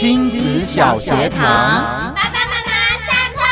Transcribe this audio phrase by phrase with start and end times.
[0.00, 1.44] 亲子小学堂，
[2.14, 2.72] 爸爸妈妈
[3.04, 3.42] 下课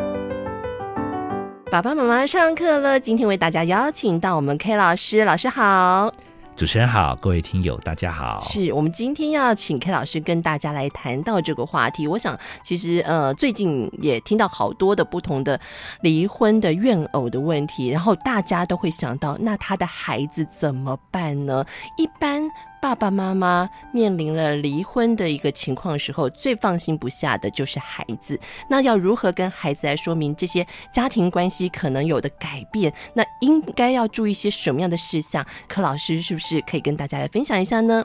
[0.00, 1.60] 喽！
[1.70, 2.98] 爸爸妈妈上课了。
[2.98, 6.10] 今天为大家邀请到我们 K 老师，老师好。
[6.56, 8.40] 主持人好，各位听友大家好。
[8.48, 12.08] 是我们今天要请 K 老师跟大家来谈到这个话题。
[12.08, 12.34] 我想，
[12.64, 15.60] 其实呃，最近也听到好多的不同的
[16.00, 21.62] 离婚的怨偶的问题，然后大家都会想到，那他的孩子怎么办呢？
[21.98, 22.48] 一般。
[22.80, 28.38] 爸爸妈妈面临了离婚的一个情况时候，最放心不下的就是孩子。
[28.68, 32.92] 那要如何跟孩子来说明这些家庭关系可能有的改变？
[33.12, 35.44] 那应该要注意一些什么样的事项？
[35.66, 38.04] 柯老师是不是可以跟大家来分享一下呢？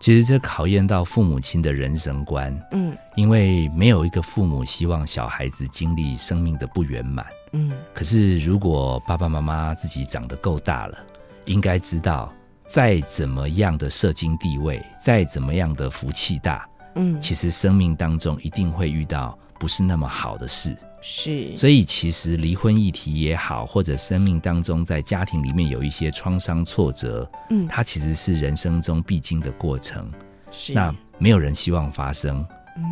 [0.00, 7.70] 其实这考验到父母亲的人生观，嗯，因为没有一个父母希望小孩子经历生命的不圆满，嗯。
[7.92, 10.98] 可是如果爸爸妈妈自己长得够大了，
[11.44, 12.32] 应该知道。
[12.70, 21.56] 再怎么样的社经地位，再怎么样的福气大，嗯，其实生命当中一定会遇到不是那么好的事，是。
[21.56, 30.08] 所以其实离婚议题也好，或者生命当中在家庭里面有一些创伤挫折，嗯，它其实是人生中必经的过程。
[30.52, 30.72] 是。
[30.72, 32.46] 那没有人希望发生，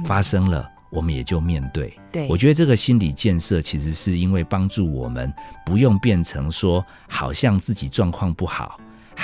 [0.05, 1.97] 发生了我们也就面对。
[2.11, 2.27] 对。
[2.27, 5.33] 我觉得这个心理建设其实是因为帮助我们
[5.65, 8.77] 不用变成说好像自己状况不好。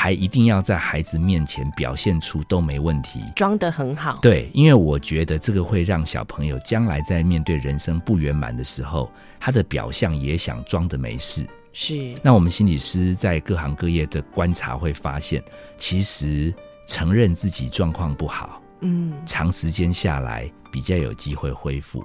[0.04, 4.18] 还一定要在孩子面前表现出都没问题，装得很好。
[4.20, 11.46] 对，因为我觉得这个会让小朋友将来在面对人生不圆满的时候，他的表象也想装的没事。
[11.72, 12.14] 是。
[12.22, 15.42] 那我们心理师在各行各业的观察会发现，
[15.78, 16.52] 其实
[16.86, 22.04] 承认自己状况不好，嗯，长时间下来比较有机会恢复。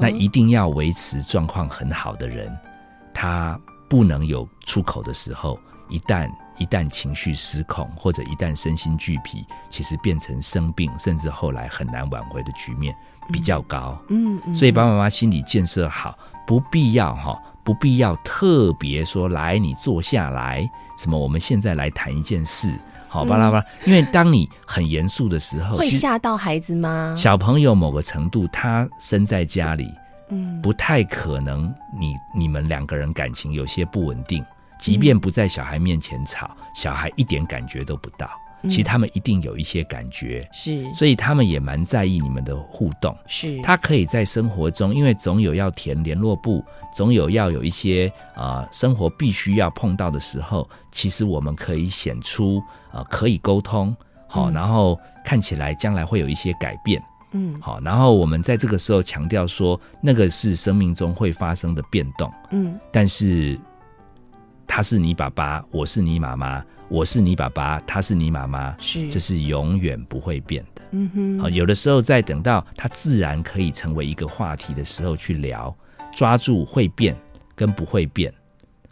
[0.00, 2.50] 那一定要维持状况很好的人，
[3.12, 6.30] 他不能有出口的时候，一旦。
[6.60, 12.92] 一旦情绪失控，或者一旦身心俱疲，其实变成生病，甚至后来很难挽回的局面
[13.32, 13.96] 比较高。
[14.08, 21.16] 嗯，所以爸爸妈妈心理建设好，不必要哈，不必要特别说来，你坐下来，什么？
[21.16, 22.74] 我们现在来谈一件事，
[23.06, 23.64] 好巴拉巴拉。
[23.86, 27.14] 因为当你很严肃的时候，会吓到孩子吗？
[27.16, 29.88] 小朋友某个程度，他生在家里，
[30.30, 34.44] 嗯，不太可能你，你你们两个人感情有些不稳定。
[34.78, 38.28] 即便不在小孩面前吵，嗯，小孩一点感觉都不到。
[38.64, 43.16] 其实他们一定有一些感觉，是，所以他们也蛮在意你们的互动。
[43.28, 52.58] 是，他可以在生活中，因为总有要填联络簿，总有要有一些啊、呃、生活必须要碰到的时候，其实我们可以显出
[52.90, 53.96] 啊、呃、可以沟通，
[54.26, 57.00] 好、嗯，然后看起来将来会有一些改变，
[57.30, 63.56] 嗯，好，然后我们在这个时候强调说，那个是生命中会发生的变动，嗯，但是。
[64.78, 68.76] 他是你爸爸，我是你妈妈；我是你爸爸，他是你妈妈。
[68.78, 70.82] 是，这是永远不会变的。
[70.92, 75.76] 嗯哼，好，有的时候在等到他自然可以成为一个话题的时候去聊，
[76.14, 77.16] 抓住会变
[77.56, 78.32] 跟不会变。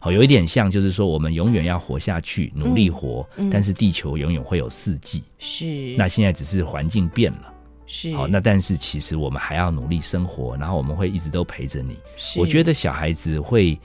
[0.01, 5.23] 好，有一点像，就是说我们永远要活下去，努力活，嗯嗯、但是地球永远会有四季。
[5.39, 7.55] 是，那现在只是环境变了。
[7.87, 11.97] 是，好，那但是其实我们还要努力生活，然后我们会一直都陪着你。
[12.17, 13.79] 是，我觉得小孩子会。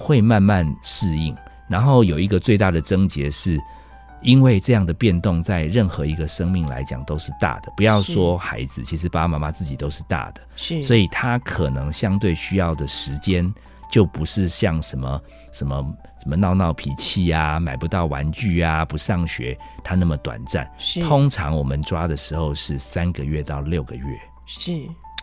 [0.00, 1.34] 会慢慢适应，
[1.68, 3.58] 然后有一个最大的症结是，
[4.22, 13.52] 因为这样的变动在任何一个生命来讲都是大的，不要说孩子，其实爸爸妈妈自己都是大的，是，所以他可能相对需要的时间
[13.90, 15.20] 就不是像什么
[15.52, 20.68] 什么什么闹闹脾气啊，买不到玩具啊，不上学，他那么短暂。
[20.78, 24.20] 是，通常我们抓的时候是三个月到六个月。
[24.46, 24.72] 是，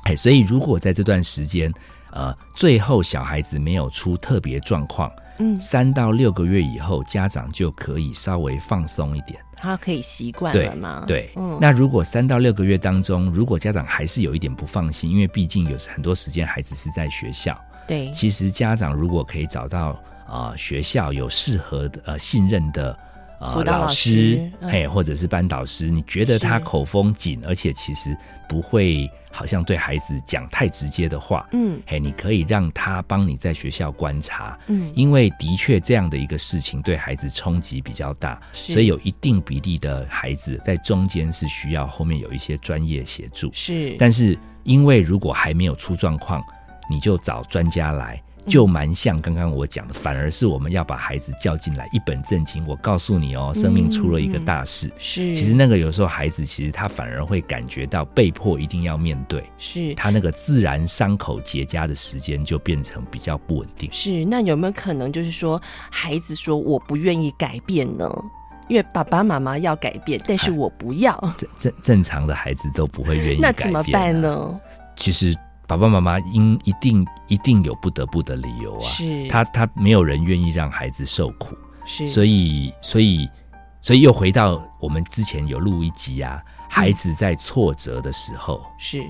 [0.03, 1.73] 哎，所以如果在这段时间。
[2.11, 11.03] 呃，最后小孩子没有出特别状况，嗯，三到六个月以后，家长就可以稍微放松一点，他可以习惯了吗？
[11.07, 11.31] 对，对。
[11.35, 19.89] 嗯，那如果三到六个月当中，如果家长还是有一点不放心，因为毕竟有很多时间孩子是在学校，对，其实家长如果可以找到
[20.27, 22.97] 啊、呃、学校有适合的呃信任的。
[23.53, 28.15] 辅导老师，嘿，或者是班导师，你觉得他口风紧，而且其实
[28.47, 46.43] 不会好像对孩子讲太直接的话，嗯，嘿，你可以让他帮你在学校观察，嗯，因为的确这样的一个事情对孩子冲击比较大，所以有一定比例的孩子在中间是需要后面有一些专业协助，是，但是因为如果还没有出状况，
[46.89, 48.21] 你就找专家来。
[48.47, 52.65] 就蛮像刚刚我讲的，反而是我们要把孩子叫进来，一本正经。
[52.67, 54.91] 我告诉你哦，生命出了一个大事。
[54.97, 59.43] 是、嗯，其实那个有时候孩子其实他反而会感觉到被迫一定要面对。
[59.57, 63.89] 是，他那个自然伤口结痂的时间就变成比较不稳定。
[63.91, 68.09] 是，那有没有可能就是说，孩子说我不愿意改变呢？
[68.67, 71.15] 因为爸爸妈妈要改变，但是我不要。
[71.37, 74.59] 正正正常的孩子都不会愿意改变，啊，那怎么办呢？
[74.95, 75.37] 其实
[75.67, 78.87] 爸爸妈妈应一定一定有不得不的理由啊。
[78.87, 83.29] 是，他他没有人愿意让孩子受苦，是，所以所以
[83.81, 89.05] 所以又回到我们之前有录一集啊，孩子在挫折的时候，嗯、是，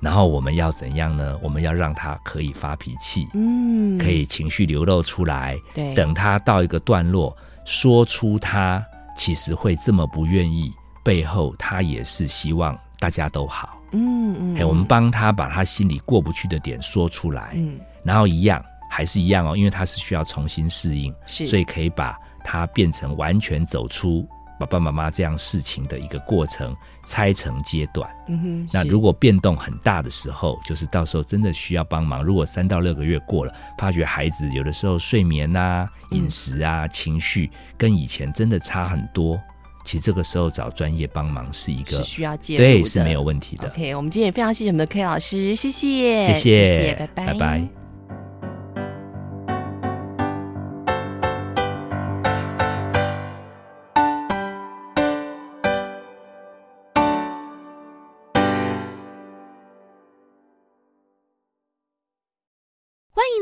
[0.00, 1.38] 然后我们要怎样呢？
[1.42, 8.84] 我们要让他可以发脾气，嗯，可以情绪流露出来，对，等他到一个段落，说出他。
[9.18, 10.70] 其实会这么不愿意，
[11.02, 13.75] 背后他也是希望大家都好。
[13.92, 17.52] 嗯嗯，哎，我们帮他把他心里过不去的点说出来。
[17.54, 24.26] 嗯，然后一样还是一样哦，因为他是需要重新适应，是，所以可以把他变成完全走出
[24.58, 26.74] 爸爸妈妈这样事情的一个过程，
[27.04, 28.08] 拆成阶段。
[28.26, 32.24] 嗯哼，那如果变动很大的时候，就是到时候真的需要帮忙。
[32.24, 39.38] 如果三到六个月过了，发觉孩子有的时候睡眠啊、饮食啊、情绪跟以前真的差很多，
[39.86, 43.68] 其实这个时候找专业帮忙是一个是需要介入对，是没有问题的。
[43.68, 47.75] OK，我们今天也非常谢谢我们的 K 老师，谢谢，谢谢，谢谢，拜拜，拜拜。